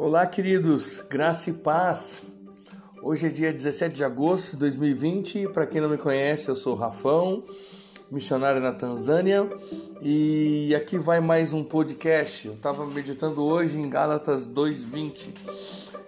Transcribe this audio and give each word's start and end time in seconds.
Olá, 0.00 0.24
queridos, 0.24 1.00
graça 1.10 1.50
e 1.50 1.52
paz. 1.52 2.22
Hoje 3.02 3.26
é 3.26 3.30
dia 3.30 3.52
17 3.52 3.96
de 3.96 4.04
agosto 4.04 4.52
de 4.52 4.58
2020. 4.58 5.48
Para 5.48 5.66
quem 5.66 5.80
não 5.80 5.88
me 5.88 5.98
conhece, 5.98 6.48
eu 6.48 6.54
sou 6.54 6.76
Rafão, 6.76 7.42
missionário 8.08 8.60
na 8.60 8.70
Tanzânia, 8.70 9.50
e 10.00 10.72
aqui 10.76 10.96
vai 10.96 11.20
mais 11.20 11.52
um 11.52 11.64
podcast. 11.64 12.46
Eu 12.46 12.54
estava 12.54 12.86
meditando 12.86 13.42
hoje 13.42 13.80
em 13.80 13.90
Gálatas 13.90 14.48
2:20. 14.48 15.34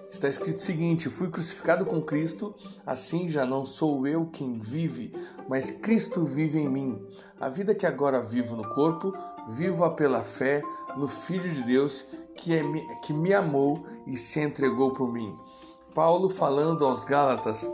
Está 0.09 0.29
escrito 0.29 0.59
o 0.59 0.61
seguinte: 0.61 1.09
Fui 1.09 1.29
crucificado 1.29 1.84
com 1.84 2.00
Cristo, 2.00 2.54
assim 2.86 3.29
já 3.29 3.45
não 3.45 3.66
sou 3.66 4.07
eu 4.07 4.25
quem 4.27 4.61
vive, 4.61 5.12
mas 5.48 5.68
Cristo 5.68 6.25
vive 6.25 6.61
em 6.61 6.68
mim. 6.68 7.04
A 7.41 7.48
vida 7.48 7.75
que 7.75 7.86
agora 7.86 8.22
vivo 8.22 8.54
no 8.54 8.68
corpo, 8.68 9.12
vivo-a 9.48 9.91
pela 9.91 10.22
fé 10.22 10.62
no 10.96 11.09
Filho 11.09 11.50
de 11.52 11.64
Deus 11.64 12.06
que, 12.40 12.54
é, 12.54 12.62
que 13.02 13.12
me 13.12 13.32
amou 13.32 13.84
e 14.06 14.16
se 14.16 14.40
entregou 14.40 14.92
por 14.92 15.12
mim. 15.12 15.36
Paulo 15.94 16.30
falando 16.30 16.84
aos 16.84 17.04
Gálatas. 17.04 17.70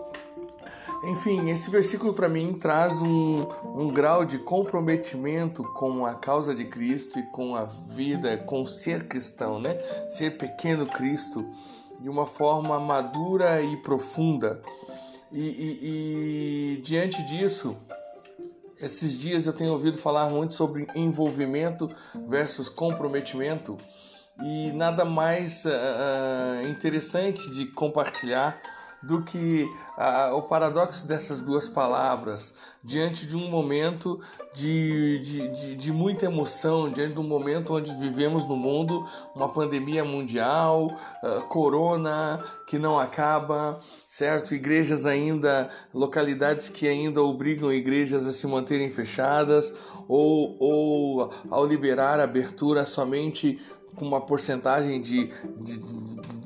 Enfim, 1.05 1.51
esse 1.51 1.71
versículo 1.71 2.13
para 2.13 2.29
mim 2.29 2.55
traz 2.55 3.01
um, 3.01 3.47
um 3.65 3.93
grau 3.93 4.25
de 4.25 4.39
comprometimento 4.39 5.63
com 5.75 6.05
a 6.05 6.15
causa 6.15 6.55
de 6.55 6.65
Cristo 6.65 7.19
e 7.19 7.23
com 7.31 7.55
a 7.55 7.65
vida, 7.65 8.37
com 8.39 8.67
ser 8.67 9.07
cristão, 9.07 9.61
né? 9.61 9.79
Ser 10.09 10.37
pequeno 10.37 10.87
Cristo 10.87 11.47
de 12.01 12.09
uma 12.09 12.27
forma 12.27 12.81
madura 12.81 13.63
e 13.63 13.77
profunda. 13.77 14.61
E, 15.31 15.41
e, 15.41 16.77
e, 16.79 16.83
diante 16.83 17.23
disso, 17.25 17.77
esses 18.81 19.19
dias 19.19 19.47
eu 19.47 19.53
tenho 19.53 19.73
ouvido 19.73 19.99
falar 19.99 20.31
muito 20.31 20.55
sobre 20.55 20.87
envolvimento 20.95 21.91
versus 22.27 22.69
comprometimento 22.69 23.77
e 24.43 24.73
nada 24.73 25.05
mais 25.05 25.65
uh, 25.65 26.69
interessante 26.69 27.51
de 27.51 27.67
compartilhar 27.67 28.61
do 29.03 29.23
que 29.23 29.71
uh, 29.97 30.35
o 30.35 30.43
paradoxo 30.43 31.07
dessas 31.07 31.41
duas 31.41 31.69
palavras 31.69 32.55
diante 32.83 33.27
de 33.27 33.37
um 33.37 33.49
momento 33.49 34.21
de, 34.55 35.19
de, 35.19 35.49
de, 35.49 35.75
de, 35.75 35.93
muita 35.93 36.27
emoção, 36.27 36.91
diante 36.91 37.15
de 37.15 37.21
um 37.21 37.27
momento 37.27 37.75
onde 37.75 37.95
vivemos 37.97 38.47
no 38.47 38.57
mundo 38.57 39.07
uma 39.35 39.49
pandemia 39.49 40.05
mundial, 40.05 40.87
uh, 40.87 41.43
corona 41.49 42.43
que 42.67 42.79
não 42.79 42.99
acaba, 42.99 43.79
certo? 44.09 44.55
Igrejas 44.55 45.05
ainda, 45.05 45.69
localidades 45.93 46.69
que 46.69 46.89
ainda 46.89 47.23
obrigam 47.23 47.73
igrejas 47.73 48.27
a 48.27 48.33
se 48.33 48.47
manterem 48.47 48.91
fechadas 48.91 49.73
ou, 50.09 50.57
ou 50.61 51.31
ao 51.51 51.67
liberar 51.67 52.19
a 52.19 52.25
abertura 52.25 52.87
somente 52.87 53.59
com 53.97 54.05
uma 54.05 54.21
porcentagem 54.21 55.01
de, 55.01 55.31
de, 55.59 55.81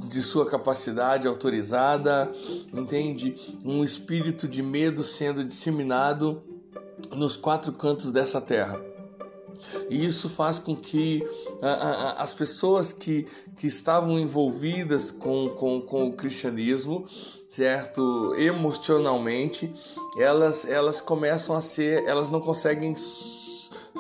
de, 0.08 0.22
sua 0.22 0.48
capacidade 0.48 1.28
autorizada, 1.28 2.30
entende? 2.72 3.34
Um 3.64 3.84
espírito 3.84 4.48
de 4.48 4.62
medo 4.62 5.04
sendo 5.04 5.44
disseminado 5.44 6.42
nos 7.14 7.36
quatro 7.36 7.72
cantos 7.72 8.10
dessa 8.10 8.40
terra. 8.40 8.80
E 9.88 10.04
isso 10.04 10.28
faz 10.28 10.58
com 10.58 10.74
que 10.74 11.22
as 12.16 12.32
pessoas 12.32 12.92
que, 12.92 13.26
que 13.56 13.66
estavam 13.66 14.18
envolvidas 14.18 15.10
com, 15.10 15.50
com, 15.50 15.80
com 15.80 16.08
o 16.08 16.12
cristianismo, 16.12 17.04
certo, 17.50 18.34
emocionalmente, 18.36 19.72
elas, 20.16 20.64
elas 20.64 21.00
começam 21.00 21.54
a 21.54 21.60
ser, 21.60 22.04
elas 22.06 22.30
não 22.30 22.40
conseguem 22.40 22.94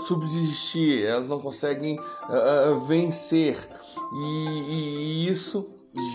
subsistir, 0.00 1.04
elas 1.04 1.28
não 1.28 1.40
conseguem 1.40 1.98
uh, 1.98 2.80
vencer. 2.86 3.56
E, 4.12 5.26
e, 5.26 5.28
isso 5.28 5.70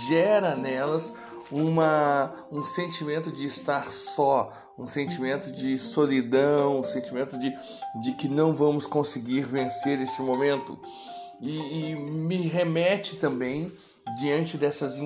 gera 0.07 0.55
nelas 0.55 1.13
uma, 1.51 2.33
um 2.51 2.63
sentimento 2.63 3.31
de 3.31 3.45
estar 3.45 3.85
só, 3.85 4.51
um 4.77 4.87
sentimento 4.87 5.51
de 5.51 5.77
solidão, 5.77 6.79
um 6.79 6.83
sentimento 6.83 7.37
de, 7.37 7.53
de 8.01 8.11
que 8.13 8.27
não 8.27 8.53
vamos 8.53 8.85
conseguir 8.87 9.41
vencer 9.41 10.01
este 10.01 10.21
momento. 10.21 10.77
E, 11.41 11.91
e 11.91 11.95
me 11.95 12.37
remete 12.37 13.17
também 13.17 13.71
diante 14.19 14.57
dessas, 14.57 14.99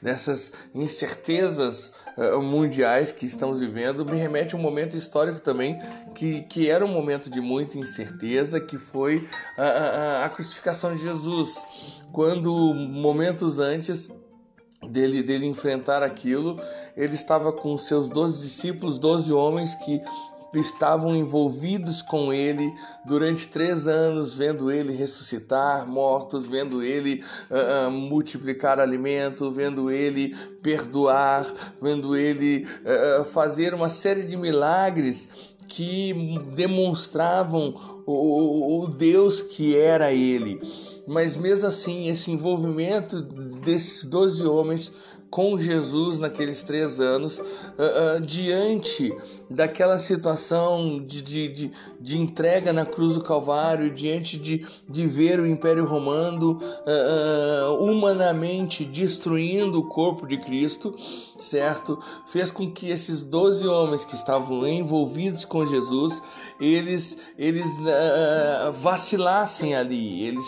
dessas 0.00 0.52
incertezas 0.74 1.92
uh, 2.16 2.40
mundiais 2.40 3.10
que 3.10 3.26
estamos 3.26 3.60
vivendo, 3.60 4.04
me 4.04 4.16
remete 4.16 4.54
a 4.54 4.58
um 4.58 4.60
momento 4.60 4.96
histórico 4.96 5.40
também 5.40 5.78
que, 6.14 6.42
que 6.42 6.70
era 6.70 6.84
um 6.84 6.92
momento 6.92 7.28
de 7.28 7.40
muita 7.40 7.76
incerteza, 7.76 8.60
que 8.60 8.78
foi 8.78 9.28
a, 9.58 10.24
a, 10.24 10.28
crucificação 10.28 10.94
de 10.94 11.02
Jesus. 11.02 11.66
Quando 12.12 12.52
momentos 12.74 13.58
antes 13.58 14.08
dele, 14.88 15.22
dele 15.22 15.46
enfrentar 15.46 16.02
aquilo, 16.02 16.58
ele 16.96 17.14
estava 17.14 17.52
com 17.52 17.76
seus 17.76 18.08
doze 18.08 18.42
discípulos, 18.46 18.98
doze 18.98 19.32
homens 19.32 19.74
que 19.74 20.00
estavam 20.54 21.14
envolvidos 21.14 22.02
com 22.02 22.32
ele 22.32 22.72
durante 23.06 23.48
três 23.48 23.86
anos, 23.86 24.32
vendo 24.34 24.70
ele 24.70 24.92
ressuscitar 24.92 25.86
mortos, 25.86 26.46
vendo 26.46 26.82
ele 26.82 27.22
uh, 27.50 27.90
multiplicar 27.90 28.80
alimento, 28.80 29.50
vendo 29.50 29.90
ele 29.90 30.34
perdoar, 30.62 31.46
vendo 31.80 32.16
ele 32.16 32.66
uh, 33.20 33.24
fazer 33.24 33.74
uma 33.74 33.88
série 33.88 34.24
de 34.24 34.36
milagres 34.36 35.28
que 35.68 36.12
demonstravam 36.54 37.74
o, 38.04 38.82
o 38.82 38.88
Deus 38.88 39.40
que 39.40 39.76
era 39.76 40.12
ele. 40.12 40.60
Mas 41.06 41.36
mesmo 41.36 41.66
assim, 41.66 42.08
esse 42.08 42.30
envolvimento 42.30 43.20
desses 43.22 44.04
doze 44.04 44.44
homens 44.44 44.92
com 45.30 45.56
Jesus 45.58 46.18
naqueles 46.18 46.62
três 46.64 47.00
anos, 47.00 47.38
uh, 47.38 47.42
uh, 47.42 48.20
diante 48.20 49.14
daquela 49.48 49.98
situação 49.98 50.98
de, 50.98 51.22
de, 51.22 51.48
de, 51.48 51.72
de, 52.00 52.18
entrega 52.18 52.72
na 52.72 52.84
cruz 52.84 53.14
do 53.14 53.22
Calvário, 53.22 53.90
diante 53.94 54.36
de, 54.36 54.66
de 54.88 55.06
ver 55.06 55.38
o 55.38 55.46
Império 55.46 55.86
Romano 55.86 56.58
uh, 56.60 57.84
humanamente 57.84 58.84
destruindo 58.84 59.78
o 59.78 59.88
corpo 59.88 60.26
de 60.26 60.36
Cristo, 60.36 60.94
certo? 61.38 61.98
Fez 62.26 62.50
com 62.50 62.70
que 62.70 62.90
esses 62.90 63.22
doze 63.22 63.66
homens 63.66 64.04
que 64.04 64.16
estavam 64.16 64.66
envolvidos 64.66 65.44
com 65.44 65.64
Jesus, 65.64 66.20
eles, 66.60 67.18
eles 67.38 67.66
vacilassem 68.80 69.74
ali, 69.74 70.24
eles 70.24 70.44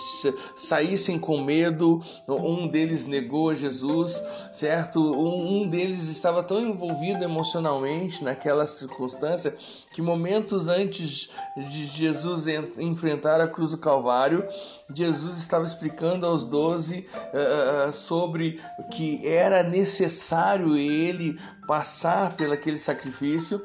saíssem 0.55 1.19
com 1.19 1.43
medo, 1.43 2.01
um 2.29 2.69
deles 2.69 3.07
negou 3.07 3.55
Jesus, 3.55 4.23
certo? 4.53 4.72
Certo? 4.73 5.01
Um, 5.01 5.69
deles 5.69 6.09
estava 6.09 6.43
tão 6.43 6.59
envolvido 6.59 7.23
emocionalmente 7.23 8.25
naquela 8.25 8.67
circunstância 8.67 9.55
que 9.93 10.01
momentos 10.01 10.67
antes 10.67 11.29
de 11.71 11.87
Jesus 11.87 12.47
enfrentar 12.79 13.39
a 13.39 13.47
cruz 13.47 13.73
do 13.73 13.79
Calvário, 13.79 14.47
Jesus 14.95 15.37
estava 15.37 15.65
explicando 15.65 16.25
aos 16.25 16.47
doze 16.47 17.07
uh, 17.35 17.93
sobre 17.93 18.63
que 18.91 19.27
era 19.29 19.63
necessário 19.63 20.75
ele 20.75 21.39
passar 21.69 22.35
pelo 22.35 22.55
aquele 22.55 22.79
sacrifício 22.79 23.63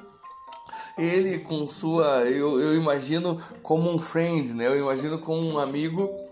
ele 0.97 1.39
com 1.39 1.69
sua 1.69 2.24
eu, 2.25 2.59
eu 2.59 2.75
imagino 2.75 3.38
como 3.62 3.94
um 3.94 4.00
friend 4.00 4.56
né 4.56 4.66
eu 4.66 4.79
imagino 4.79 5.19
como 5.19 5.47
um 5.47 5.59
amigo 5.59 6.27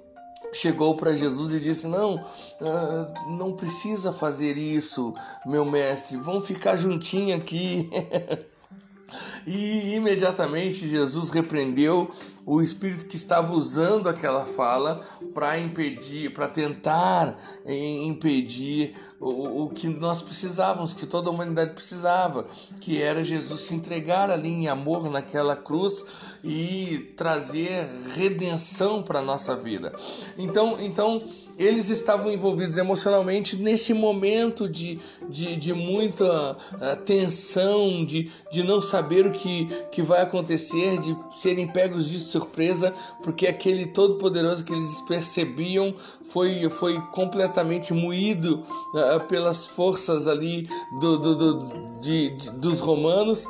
chegou 0.56 0.96
para 0.96 1.14
Jesus 1.14 1.54
e 1.54 1.60
disse: 1.60 1.88
Não, 1.88 2.16
uh, 2.16 3.30
não 3.30 3.54
precisa 3.54 4.12
fazer 4.12 4.58
isso, 4.58 5.14
meu 5.46 5.66
mestre, 5.66 6.18
vamos 6.18 6.48
ficar 6.48 6.76
juntinho 6.76 7.36
aqui. 7.36 7.90
e 9.46 9.94
imediatamente 9.96 10.88
Jesus 10.88 11.30
repreendeu 11.30 12.10
o 12.46 12.62
espírito 12.62 13.06
que 13.06 13.16
estava 13.16 13.54
usando 13.54 14.08
aquela 14.08 14.46
fala 14.46 15.06
para 15.34 15.60
impedir, 15.60 16.32
para 16.32 16.48
tentar 16.48 17.38
impedir 17.68 18.96
o, 19.26 19.66
o 19.66 19.70
que 19.70 19.88
nós 19.88 20.22
precisávamos, 20.22 20.94
que 20.94 21.06
toda 21.06 21.30
a 21.30 21.34
humanidade 21.34 21.72
precisava, 21.72 22.46
que 22.80 23.02
era 23.02 23.24
Jesus 23.24 23.62
se 23.62 23.74
entregar 23.74 24.30
ali 24.30 24.50
em 24.50 24.68
amor 24.68 25.10
naquela 25.10 25.56
cruz 25.56 26.06
e 26.44 27.12
trazer 27.18 27.88
redenção 28.14 29.02
para 29.02 29.20
a 29.20 29.24
nossa 29.24 29.56
vida. 29.56 29.94
Então, 30.38 30.80
então 30.80 31.24
eles 31.58 31.90
estavam 31.90 32.32
envolvidos 32.32 32.78
emocionalmente 32.78 33.56
nesse 33.56 33.94
momento 33.94 34.68
de, 34.70 35.00
de, 35.30 35.56
de 35.56 35.74
muita 35.74 36.52
uh, 36.52 36.96
tensão, 37.06 38.06
de, 38.06 38.30
de 38.52 38.62
não 38.62 38.82
saber 38.82 39.26
o 39.26 39.32
que, 39.32 39.68
que 39.92 40.02
vai 40.02 40.22
acontecer, 40.22 41.00
de 41.00 41.18
serem 41.36 41.68
pegos 41.68 42.08
de 42.08 42.20
surpresa, 42.20 42.94
porque 43.24 43.48
aquele 43.48 43.88
todo-poderoso 43.88 44.64
que 44.64 44.74
eles 44.74 45.02
percebiam 45.02 45.96
foi, 46.26 46.70
foi 46.70 47.00
completamente 47.14 47.94
moído 47.94 48.66
uh, 48.94 49.15
pelas 49.20 49.66
forças 49.66 50.28
ali 50.28 50.68
do, 51.00 51.18
do, 51.18 51.36
do 51.36 52.00
de, 52.00 52.30
de, 52.32 52.52
dos 52.52 52.80
romanos. 52.80 53.46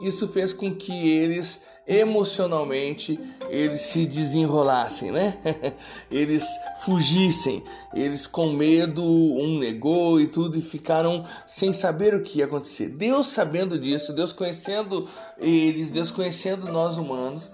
Isso 0.00 0.26
fez 0.28 0.52
com 0.52 0.74
que 0.74 1.10
eles 1.10 1.62
emocionalmente 1.86 3.18
eles 3.48 3.80
se 3.80 4.06
desenrolassem, 4.06 5.10
né? 5.10 5.36
eles 6.08 6.44
fugissem, 6.82 7.64
eles 7.92 8.28
com 8.28 8.52
medo, 8.52 9.04
um 9.04 9.58
negou 9.58 10.20
e 10.20 10.28
tudo 10.28 10.56
e 10.56 10.62
ficaram 10.62 11.24
sem 11.46 11.72
saber 11.72 12.14
o 12.14 12.22
que 12.22 12.38
ia 12.38 12.44
acontecer. 12.44 12.90
Deus 12.90 13.26
sabendo 13.26 13.76
disso, 13.76 14.12
Deus 14.12 14.32
conhecendo 14.32 15.08
eles, 15.36 15.90
Deus 15.90 16.12
conhecendo 16.12 16.70
nós 16.70 16.96
humanos, 16.96 17.50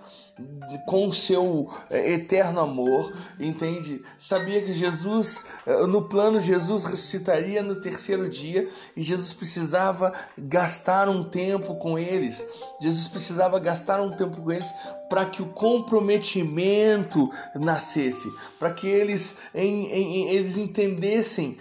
com 0.84 1.08
o 1.08 1.14
seu 1.14 1.70
eh, 1.88 2.12
eterno 2.12 2.60
amor, 2.60 3.12
entende? 3.40 4.02
Sabia 4.18 4.60
que 4.60 4.72
Jesus, 4.72 5.46
eh, 5.66 5.86
no 5.86 6.02
plano, 6.08 6.40
Jesus 6.40 6.84
ressuscitaria 6.84 7.62
no 7.62 7.80
terceiro 7.80 8.28
dia 8.28 8.68
e 8.94 9.02
Jesus 9.02 9.32
precisava 9.32 10.12
gastar 10.36 11.08
um 11.08 11.24
tempo 11.24 11.76
com 11.76 11.98
eles. 11.98 12.46
Jesus 12.80 13.08
precisava 13.08 13.58
gastar 13.58 14.00
um 14.00 14.14
tempo 14.14 14.42
com 14.42 14.52
eles 14.52 14.70
para 15.08 15.24
que 15.24 15.40
o 15.40 15.46
comprometimento 15.46 17.30
nascesse, 17.54 18.28
para 18.58 18.72
que 18.72 18.86
eles, 18.86 19.36
em, 19.54 19.86
em, 19.86 20.28
eles 20.28 20.56
entendessem 20.56 21.56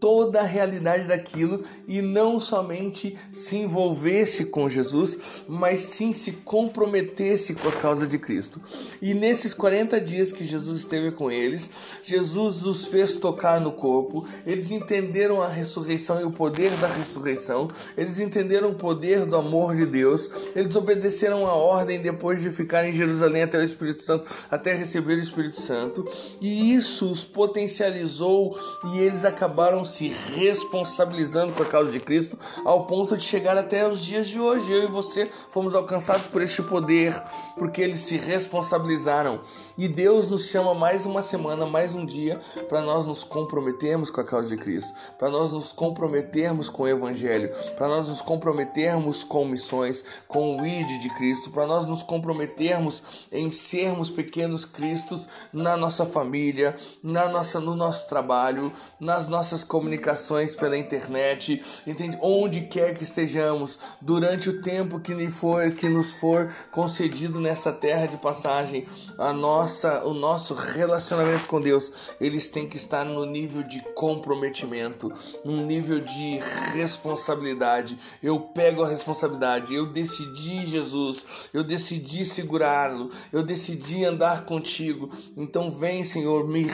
toda 0.00 0.40
a 0.40 0.44
realidade 0.44 1.04
daquilo 1.04 1.64
e 1.86 2.00
não 2.00 2.40
somente 2.40 3.18
se 3.32 3.56
envolvesse 3.56 4.46
com 4.46 4.68
Jesus, 4.68 5.44
mas 5.48 5.80
sim 5.80 6.12
se 6.12 6.32
comprometesse 6.32 7.54
com 7.54 7.68
a 7.68 7.72
causa 7.72 8.06
de 8.06 8.18
Cristo. 8.18 8.60
E 9.02 9.14
nesses 9.14 9.52
40 9.52 10.00
dias 10.00 10.32
que 10.32 10.44
Jesus 10.44 10.78
esteve 10.78 11.12
com 11.12 11.30
eles, 11.30 11.98
Jesus 12.02 12.64
os 12.64 12.86
fez 12.86 13.16
tocar 13.16 13.60
no 13.60 13.72
corpo, 13.72 14.26
eles 14.46 14.70
entenderam 14.70 15.42
a 15.42 15.48
ressurreição 15.48 16.20
e 16.20 16.24
o 16.24 16.30
poder 16.30 16.70
da 16.76 16.86
ressurreição, 16.86 17.68
eles 17.96 18.20
entenderam 18.20 18.70
o 18.70 18.74
poder 18.74 19.26
do 19.26 19.36
amor 19.36 19.74
de 19.74 19.86
Deus, 19.86 20.30
eles 20.54 20.76
obedeceram 20.76 21.46
a 21.46 21.54
ordem 21.54 22.00
depois 22.00 22.40
de 22.40 22.50
ficar 22.50 22.86
em 22.86 22.92
Jerusalém 22.92 23.42
até 23.42 23.58
o 23.58 23.64
Espírito 23.64 24.02
Santo, 24.02 24.30
até 24.50 24.74
receber 24.74 25.14
o 25.14 25.20
Espírito 25.20 25.60
Santo, 25.60 26.06
e 26.40 26.74
isso 26.74 27.10
os 27.10 27.24
potencializou 27.24 28.56
e 28.92 28.98
eles 29.00 29.24
acabaram 29.24 29.84
se 29.88 30.08
responsabilizando 30.08 31.60
a 31.60 31.66
causa 31.66 31.90
de 31.90 32.00
Cristo, 32.00 32.38
ao 32.64 32.86
ponto 32.86 33.16
de 33.16 33.24
chegar 33.24 33.56
até 33.56 33.86
os 33.86 34.00
dias 34.00 34.28
de 34.28 34.40
hoje. 34.40 34.70
Eu 34.70 34.84
e 34.84 34.86
você 34.86 35.26
fomos 35.26 35.74
alcançados 35.74 36.26
por 36.26 36.42
este 36.42 36.62
poder, 36.62 37.14
porque 37.56 37.82
eles 37.82 37.98
se 38.00 38.16
responsabilizaram. 38.16 39.40
E 39.76 39.88
Deus 39.88 40.28
nos 40.28 40.46
chama 40.46 40.74
mais 40.74 41.06
uma 41.06 41.22
semana, 41.22 41.66
mais 41.66 41.94
um 41.94 42.04
dia, 42.04 42.40
para 42.68 42.80
nós 42.80 43.06
nos 43.06 43.24
comprometermos 43.24 44.10
com 44.10 44.20
a 44.20 44.24
causa 44.24 44.48
de 44.48 44.56
Cristo, 44.56 44.92
para 45.18 45.30
nós 45.30 45.52
nos 45.52 45.72
comprometermos 45.72 46.68
com 46.68 46.84
o 46.84 46.88
Evangelho, 46.88 47.50
para 47.76 47.88
nós 47.88 48.08
nos 48.08 48.22
comprometermos 48.22 49.24
com 49.24 49.44
missões, 49.44 50.04
com 50.26 50.56
o 50.60 50.66
ID 50.66 51.00
de 51.00 51.10
Cristo, 51.10 51.50
para 51.50 51.66
nós 51.66 51.86
nos 51.86 52.02
comprometermos 52.02 53.26
em 53.32 53.50
sermos 53.50 54.10
pequenos 54.10 54.64
Cristos 54.64 55.28
na 55.52 55.76
nossa 55.76 56.04
família, 56.06 56.76
na 57.02 57.28
nossa, 57.28 57.60
no 57.60 57.74
nosso 57.74 58.08
trabalho, 58.08 58.72
nas 59.00 59.28
nossas 59.28 59.64
comunicações 59.78 60.56
pela 60.56 60.76
internet, 60.76 61.62
entende? 61.86 62.18
Onde 62.20 62.62
quer 62.62 62.94
que 62.94 63.04
estejamos, 63.04 63.78
durante 64.00 64.50
o 64.50 64.60
tempo 64.60 64.98
que, 64.98 65.30
for, 65.30 65.70
que 65.70 65.88
nos 65.88 66.14
for 66.14 66.52
concedido 66.72 67.40
nessa 67.40 67.70
terra 67.70 68.06
de 68.06 68.16
passagem, 68.16 68.88
a 69.16 69.32
nossa, 69.32 70.04
o 70.04 70.12
nosso 70.12 70.52
relacionamento 70.52 71.46
com 71.46 71.60
Deus, 71.60 72.10
eles 72.20 72.48
têm 72.48 72.68
que 72.68 72.76
estar 72.76 73.04
no 73.04 73.24
nível 73.24 73.62
de 73.62 73.80
comprometimento, 73.94 75.12
num 75.44 75.64
nível 75.64 76.00
de 76.00 76.40
responsabilidade. 76.74 77.96
Eu 78.20 78.40
pego 78.40 78.82
a 78.82 78.88
responsabilidade, 78.88 79.72
eu 79.72 79.86
decidi 79.86 80.66
Jesus, 80.66 81.50
eu 81.54 81.62
decidi 81.62 82.24
segurá-lo, 82.24 83.10
eu 83.32 83.44
decidi 83.44 84.04
andar 84.04 84.44
contigo. 84.44 85.08
Então 85.36 85.70
vem, 85.70 86.02
Senhor, 86.02 86.48
me, 86.48 86.66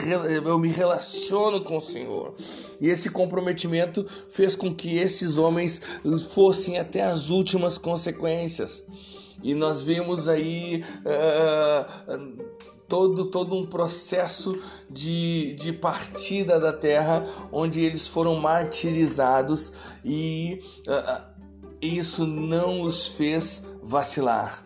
eu 0.43 0.59
me 0.59 0.69
relaciono 0.69 1.61
com 1.61 1.77
o 1.77 1.83
Senhor. 1.83 2.33
E 2.81 2.94
esse 2.95 3.11
comprometimento 3.11 4.07
fez 4.31 4.57
com 4.57 4.75
que 4.75 4.97
esses 4.97 5.37
homens 5.37 5.81
fossem 6.31 6.79
até 6.79 7.03
as 7.03 7.29
últimas 7.31 7.77
consequências. 7.77 8.83
E 9.43 9.55
nós 9.55 9.83
vemos 9.83 10.27
aí 10.27 10.83
uh, 11.05 12.45
todo, 12.89 13.27
todo 13.27 13.55
um 13.55 13.67
processo 13.67 14.59
de, 14.89 15.55
de 15.55 15.73
partida 15.73 16.59
da 16.59 16.73
terra, 16.73 17.27
onde 17.53 17.83
eles 17.83 18.07
foram 18.07 18.37
martirizados 18.37 19.73
e 20.05 20.61
uh, 20.89 21.35
isso 21.83 22.27
não 22.27 22.81
os 22.81 23.09
fez 23.09 23.67
vacilar. 23.83 24.65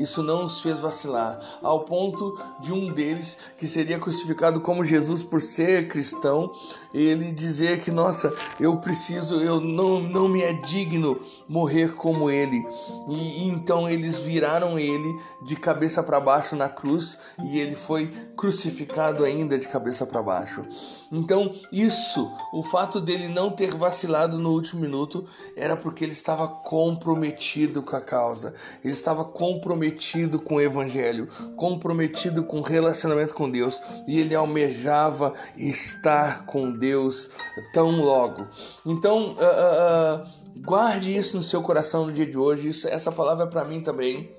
Isso 0.00 0.22
não 0.22 0.44
os 0.44 0.62
fez 0.62 0.78
vacilar, 0.78 1.38
ao 1.62 1.80
ponto 1.80 2.38
de 2.58 2.72
um 2.72 2.90
deles, 2.90 3.36
que 3.56 3.66
seria 3.66 3.98
crucificado 3.98 4.60
como 4.60 4.82
Jesus 4.82 5.22
por 5.22 5.42
ser 5.42 5.88
cristão, 5.88 6.50
ele 6.92 7.30
dizer 7.32 7.80
que, 7.80 7.90
nossa, 7.90 8.34
eu 8.58 8.78
preciso, 8.78 9.36
eu 9.36 9.60
não, 9.60 10.00
não 10.00 10.26
me 10.26 10.42
é 10.42 10.54
digno 10.54 11.20
morrer 11.46 11.94
como 11.94 12.30
ele. 12.30 12.66
E, 13.08 13.44
e 13.44 13.48
então 13.48 13.88
eles 13.88 14.18
viraram 14.18 14.78
ele 14.78 15.14
de 15.42 15.54
cabeça 15.54 16.02
para 16.02 16.18
baixo 16.18 16.56
na 16.56 16.68
cruz 16.68 17.18
e 17.44 17.58
ele 17.58 17.76
foi 17.76 18.08
crucificado 18.36 19.22
ainda 19.22 19.58
de 19.58 19.68
cabeça 19.68 20.06
para 20.06 20.22
baixo. 20.22 20.64
Então, 21.12 21.50
isso, 21.70 22.32
o 22.52 22.62
fato 22.62 23.00
dele 23.00 23.28
não 23.28 23.50
ter 23.50 23.74
vacilado 23.74 24.38
no 24.38 24.50
último 24.50 24.80
minuto, 24.80 25.26
era 25.54 25.76
porque 25.76 26.04
ele 26.04 26.12
estava 26.12 26.48
comprometido 26.48 27.82
com 27.82 27.96
a 27.96 28.00
causa, 28.00 28.54
ele 28.82 28.92
estava 28.92 29.24
comprometido 29.24 29.89
com 30.38 30.56
o 30.56 30.60
evangelho, 30.60 31.28
comprometido 31.56 32.44
com 32.44 32.60
o 32.60 32.62
relacionamento 32.62 33.34
com 33.34 33.50
Deus 33.50 33.80
e 34.06 34.18
ele 34.20 34.34
almejava 34.34 35.34
estar 35.56 36.46
com 36.46 36.70
Deus 36.70 37.30
tão 37.72 38.00
logo. 38.00 38.46
Então, 38.84 39.32
uh, 39.32 39.36
uh, 39.36 40.22
uh, 40.22 40.62
guarde 40.62 41.14
isso 41.14 41.36
no 41.36 41.42
seu 41.42 41.62
coração 41.62 42.06
no 42.06 42.12
dia 42.12 42.26
de 42.26 42.38
hoje. 42.38 42.68
Isso, 42.68 42.88
essa 42.88 43.10
palavra 43.10 43.44
é 43.44 43.48
para 43.48 43.64
mim 43.64 43.80
também. 43.80 44.34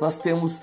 Nós 0.00 0.18
temos 0.18 0.60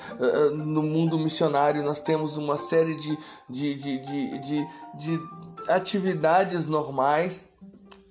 no 0.54 0.84
mundo 0.84 1.18
missionário, 1.18 1.84
nós 1.84 2.02
temos 2.02 2.38
uma 2.38 2.56
série 2.56 2.96
de, 2.96 3.18
de, 3.50 3.74
de, 3.74 3.98
de, 3.98 4.40
de, 4.40 4.68
de 4.96 5.20
atividades 5.68 6.68
normais 6.68 7.52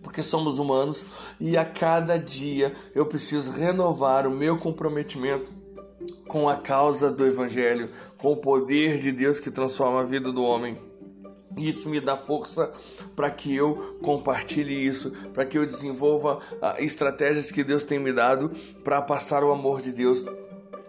porque 0.03 0.23
somos 0.23 0.59
humanos 0.59 1.35
e 1.39 1.57
a 1.57 1.65
cada 1.65 2.19
dia 2.19 2.73
eu 2.95 3.07
preciso 3.07 3.53
renovar 3.53 4.27
o 4.27 4.31
meu 4.31 4.59
comprometimento 4.59 5.53
com 6.33 6.49
a 6.49 6.57
causa 6.57 7.11
do 7.11 7.27
Evangelho, 7.27 7.91
com 8.17 8.33
o 8.33 8.37
poder 8.39 8.99
de 8.99 9.13
Deus 9.13 9.39
que 9.39 9.51
transforma 9.51 10.01
a 10.01 10.03
vida 10.03 10.33
do 10.33 10.43
homem. 10.43 10.81
Isso 11.59 11.91
me 11.91 12.01
dá 12.01 12.17
força 12.17 12.73
para 13.15 13.31
que 13.31 13.55
eu 13.55 13.99
compartilhe 14.03 14.73
isso, 14.73 15.11
para 15.35 15.45
que 15.45 15.59
eu 15.59 15.67
desenvolva 15.67 16.41
ah, 16.63 16.77
estratégias 16.79 17.53
que 17.53 17.63
Deus 17.63 17.85
tem 17.85 17.99
me 17.99 18.15
dado 18.15 18.51
para 18.83 19.03
passar 19.03 19.45
o 19.45 19.53
amor 19.53 19.83
de 19.83 19.93
Deus 19.93 20.25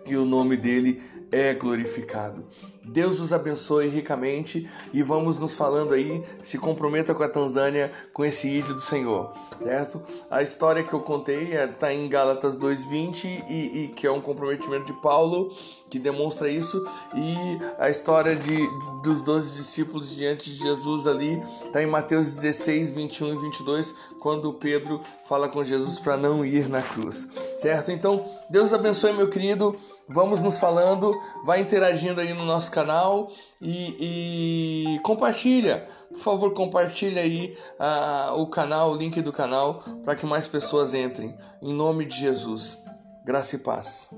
e 0.06 0.16
o 0.16 0.24
nome 0.24 0.56
dele 0.56 1.02
é 1.30 1.54
glorificado. 1.54 2.48
Deus 2.86 3.20
os 3.20 3.32
abençoe 3.32 3.88
ricamente 3.88 4.70
e 4.92 5.02
vamos 5.02 5.40
nos 5.40 5.56
falando 5.56 5.94
aí, 5.94 6.24
se 6.44 6.58
comprometa 6.58 7.14
com 7.16 7.24
a 7.24 7.30
Tanzânia 7.30 7.92
com 8.12 8.26
esse 8.26 8.48
ídolo 8.48 8.76
do 8.76 8.82
Senhor, 8.82 9.32
certo? 9.62 10.02
A 10.30 10.42
história 10.42 10.84
que 10.84 10.94
eu 10.94 11.00
contei 11.00 11.54
está 11.54 11.92
é, 11.92 11.96
em 11.96 12.10
Gálatas 12.10 12.58
2:20 12.58 13.46
e, 13.50 13.84
e 13.84 13.88
que 13.90 14.06
é 14.06 14.12
um 14.12 14.22
comprometimento 14.22 14.86
de 14.86 15.02
Paulo 15.02 15.52
que 15.90 16.00
demonstra 16.00 16.50
isso 16.50 16.84
e 17.14 17.60
a 17.78 17.90
história 17.90 18.36
de, 18.36 18.56
de 18.56 19.02
dos 19.04 19.22
doze 19.22 19.58
discípulos 19.58 20.16
diante 20.16 20.50
de 20.50 20.58
Jesus 20.58 21.06
ali 21.06 21.40
está 21.66 21.84
em 21.84 21.86
Mateus 21.86 22.34
16, 22.34 22.94
21 22.94 23.34
e 23.34 23.38
22 23.38 23.96
quando 24.20 24.54
Pedro 24.54 25.02
fala 25.26 25.48
com 25.48 25.64
Jesus 25.64 26.00
para 26.00 26.18
não 26.18 26.44
ir 26.44 26.68
na 26.68 26.82
cruz, 26.82 27.28
certo? 27.58 27.92
Então 27.92 28.26
Deus 28.50 28.74
abençoe 28.74 29.14
meu 29.14 29.30
querido, 29.30 29.76
vamos 30.10 30.42
nos 30.42 30.58
falando, 30.58 31.14
vai 31.46 31.60
interagindo 31.60 32.20
aí 32.20 32.34
no 32.34 32.44
nosso 32.44 32.72
canal 32.74 33.32
e, 33.62 34.96
e 34.96 35.00
compartilha. 35.00 35.88
Por 36.10 36.20
favor, 36.20 36.54
compartilha 36.54 37.22
aí 37.22 37.58
uh, 37.80 38.42
o 38.42 38.48
canal, 38.48 38.92
o 38.92 38.98
link 38.98 39.22
do 39.22 39.32
canal, 39.32 39.84
para 40.04 40.16
que 40.16 40.26
mais 40.26 40.48
pessoas 40.48 40.94
entrem. 40.94 41.36
Em 41.62 41.74
nome 41.74 42.06
de 42.06 42.16
Jesus. 42.20 42.78
Graça 43.26 43.56
e 43.56 43.60
paz. 43.60 44.10